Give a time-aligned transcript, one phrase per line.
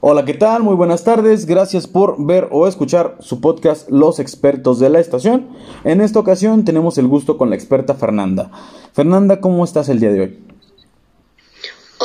[0.00, 0.62] Hola, ¿qué tal?
[0.62, 1.46] Muy buenas tardes.
[1.46, 5.48] Gracias por ver o escuchar su podcast Los expertos de la estación.
[5.84, 8.50] En esta ocasión tenemos el gusto con la experta Fernanda.
[8.92, 10.38] Fernanda, ¿cómo estás el día de hoy?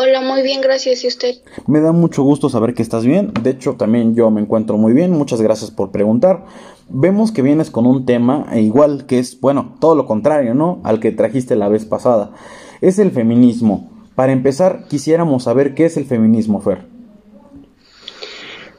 [0.04, 1.04] Hola, muy bien, gracias.
[1.04, 1.36] ¿Y usted?
[1.68, 3.32] Me da mucho gusto saber que estás bien.
[3.44, 5.12] De hecho, también yo me encuentro muy bien.
[5.12, 6.44] Muchas gracias por preguntar.
[6.90, 10.82] Vemos que vienes con un tema e igual que es, bueno, todo lo contrario, ¿no?
[10.84, 12.32] Al que trajiste la vez pasada.
[12.82, 13.92] Es el feminismo.
[14.16, 16.80] Para empezar, quisiéramos saber qué es el feminismo, Fer.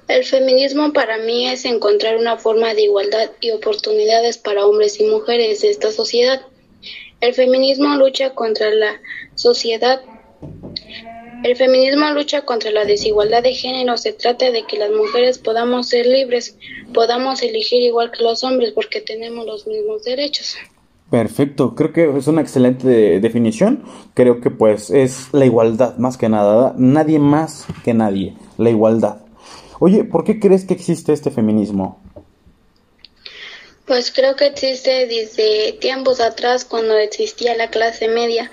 [0.08, 5.06] El feminismo para mí es encontrar una forma de igualdad y oportunidades para hombres y
[5.06, 6.40] mujeres de esta sociedad.
[7.20, 9.00] El feminismo lucha contra la
[9.36, 10.00] sociedad.
[11.42, 13.96] El feminismo lucha contra la desigualdad de género.
[13.96, 16.56] Se trata de que las mujeres podamos ser libres,
[16.94, 20.56] podamos elegir igual que los hombres porque tenemos los mismos derechos.
[21.10, 23.84] Perfecto, creo que es una excelente definición.
[24.14, 29.18] Creo que pues es la igualdad más que nada, nadie más que nadie, la igualdad.
[29.80, 32.00] Oye, ¿por qué crees que existe este feminismo?
[33.84, 38.50] Pues creo que existe desde tiempos atrás cuando existía la clase media,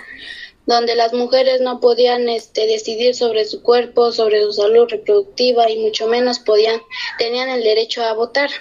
[0.69, 5.79] donde las mujeres no podían este, decidir sobre su cuerpo, sobre su salud reproductiva y
[5.79, 6.79] mucho menos podían,
[7.17, 8.51] tenían el derecho a votar.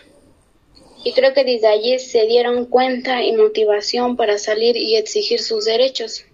[1.05, 5.67] Y creo que desde allí se dieron cuenta y motivación para salir y exigir sus
[5.67, 6.25] derechos.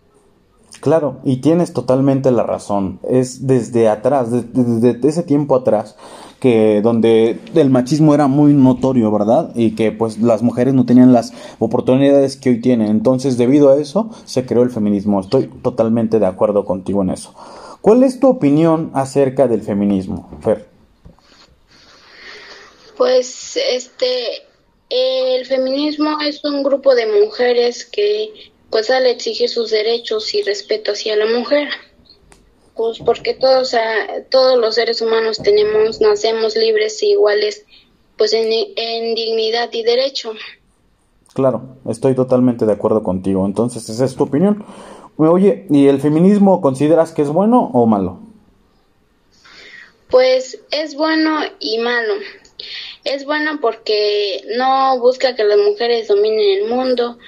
[0.81, 3.01] Claro, y tienes totalmente la razón.
[3.09, 5.97] Es desde atrás, desde, ese tiempo atrás,
[6.45, 9.53] que donde el machismo era muy notorio, ¿verdad?
[9.55, 12.89] Y que pues las mujeres no tenían las oportunidades que hoy tienen.
[12.89, 15.21] Entonces, debido a eso, se creó el feminismo.
[15.21, 17.33] Estoy totalmente de acuerdo contigo en eso.
[17.81, 20.69] ¿Cuál es tu opinión acerca del feminismo, Fer?
[22.99, 24.07] Pues este
[24.91, 30.93] el feminismo es un grupo de mujeres que pues al exigir sus derechos y respeto
[30.93, 31.69] hacia la mujer.
[32.77, 33.75] Pues porque todos,
[34.31, 37.65] todos los seres humanos tenemos, nacemos libres e iguales,
[38.17, 40.33] pues en, en dignidad y derecho.
[41.35, 43.45] Claro, estoy totalmente de acuerdo contigo.
[43.47, 44.65] Entonces, esa es tu opinión.
[45.17, 48.19] Oye, ¿y el feminismo consideras que es bueno o malo?
[50.11, 52.15] Pues es bueno y malo.
[53.05, 57.19] Es bueno porque no busca que las mujeres dominen el mundo,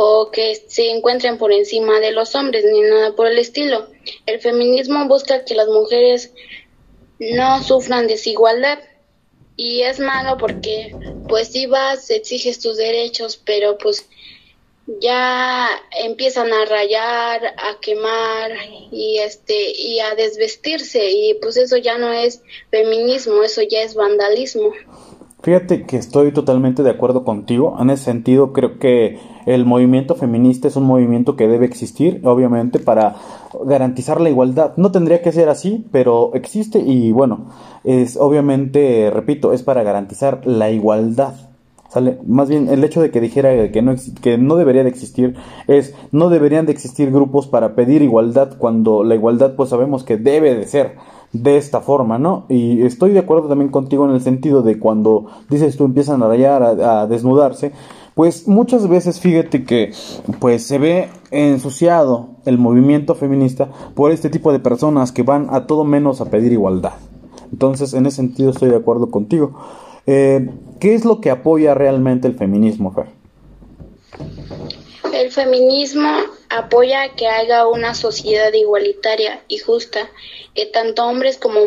[0.00, 3.88] o que se encuentren por encima de los hombres, ni nada por el estilo.
[4.26, 6.32] El feminismo busca que las mujeres
[7.18, 8.78] no sufran desigualdad
[9.56, 10.94] y es malo porque
[11.28, 14.08] pues si vas, exiges tus derechos, pero pues
[15.00, 15.68] ya
[16.04, 18.52] empiezan a rayar, a quemar
[18.92, 23.94] y este y a desvestirse y pues eso ya no es feminismo, eso ya es
[23.94, 24.72] vandalismo.
[25.40, 27.76] Fíjate que estoy totalmente de acuerdo contigo.
[27.80, 32.80] En ese sentido, creo que el movimiento feminista es un movimiento que debe existir, obviamente,
[32.80, 33.14] para
[33.64, 34.72] garantizar la igualdad.
[34.76, 37.46] No tendría que ser así, pero existe y bueno,
[37.84, 41.34] es obviamente, repito, es para garantizar la igualdad.
[41.88, 42.18] ¿Sale?
[42.26, 45.36] Más bien el hecho de que dijera que no, que no debería de existir
[45.68, 50.18] es no deberían de existir grupos para pedir igualdad cuando la igualdad pues sabemos que
[50.18, 50.96] debe de ser
[51.32, 52.46] de esta forma, ¿no?
[52.48, 56.28] Y estoy de acuerdo también contigo en el sentido de cuando dices tú empiezan a
[56.28, 57.72] rayar, a, desnudarse,
[58.14, 59.92] pues muchas veces fíjate que
[60.40, 65.66] pues se ve ensuciado el movimiento feminista por este tipo de personas que van a
[65.66, 66.94] todo menos a pedir igualdad.
[67.52, 69.52] Entonces, en ese sentido estoy de acuerdo contigo.
[70.06, 70.50] Eh,
[70.80, 73.06] ¿Qué es lo que apoya realmente el feminismo, Fer?
[75.12, 76.08] El feminismo
[76.48, 80.10] apoya que haya una sociedad igualitaria y justa,
[80.54, 81.60] que tanto hombres como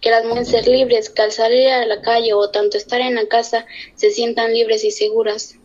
[0.00, 3.16] que las mujeres ser libres, que al salir a la calle o tanto estar en
[3.16, 3.66] la casa
[3.96, 5.56] se sientan libres y seguras.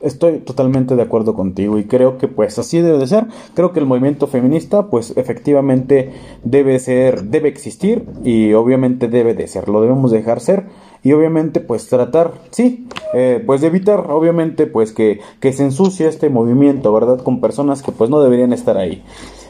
[0.00, 3.24] Estoy totalmente de acuerdo contigo y creo que pues así debe de ser.
[3.54, 6.12] Creo que el movimiento feminista pues efectivamente
[6.42, 10.64] debe ser, debe existir y obviamente debe de ser, lo debemos dejar ser
[11.04, 16.08] y obviamente pues tratar, sí, eh, pues de evitar obviamente pues que, que se ensucie
[16.08, 17.22] este movimiento, ¿verdad?
[17.22, 19.04] Con personas que pues no deberían estar ahí.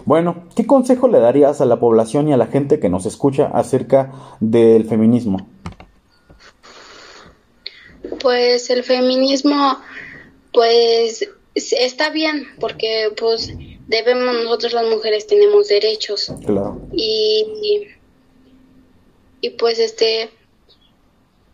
[0.05, 3.47] Bueno, ¿qué consejo le darías a la población y a la gente que nos escucha
[3.55, 5.49] acerca del feminismo?
[8.21, 9.79] Pues el feminismo
[10.53, 13.55] pues está bien porque pues
[13.87, 16.33] debemos nosotros las mujeres tenemos derechos.
[16.45, 16.81] Claro.
[16.93, 17.87] Y
[19.41, 20.31] y pues este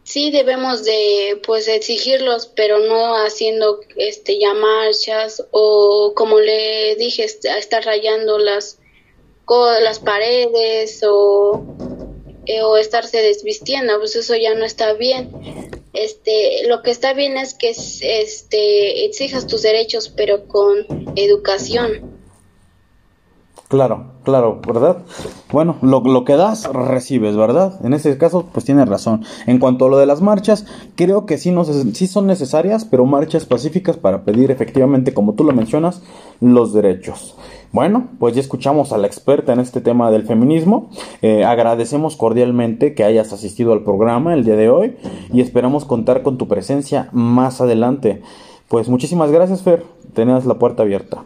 [0.03, 7.25] sí debemos de pues exigirlos pero no haciendo este ya marchas o como le dije
[7.25, 8.79] estar rayando las
[9.83, 11.65] las paredes o
[12.47, 15.31] eh, o estarse desvistiendo, pues eso ya no está bien.
[15.93, 20.87] Este, lo que está bien es que este exijas tus derechos, pero con
[21.17, 22.10] educación.
[23.71, 24.97] Claro, claro, ¿verdad?
[25.53, 27.79] Bueno, lo, que das, recibes, ¿verdad?
[27.85, 29.23] En ese caso, pues tienes razón.
[29.47, 33.07] En cuanto a lo de las marchas, creo que sí, no, sí son necesarias, pero
[33.07, 36.03] marchas pacíficas para pedir efectivamente, como tú lo mencionas,
[36.41, 37.37] los derechos.
[37.71, 40.91] Bueno, pues ya escuchamos a la experta en este tema del feminismo.
[41.23, 44.97] Eh, agradecemos cordialmente que hayas asistido al programa el día de hoy
[45.33, 48.21] y esperamos contar con tu presencia más adelante.
[48.67, 49.85] Pues muchísimas gracias, Fer.
[50.13, 51.23] Tenías la puerta abierta.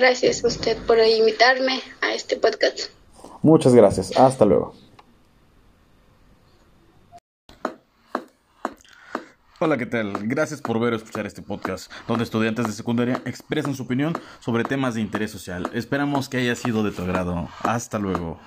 [0.00, 2.90] Gracias a usted por invitarme a este podcast.
[3.42, 4.16] Muchas gracias.
[4.16, 4.72] Hasta luego.
[9.58, 10.14] Hola, ¿qué tal?
[10.22, 14.64] Gracias por ver o escuchar este podcast, donde estudiantes de secundaria expresan su opinión sobre
[14.64, 15.70] temas de interés social.
[15.74, 17.50] Esperamos que haya sido de tu agrado.
[17.62, 18.40] Hasta luego.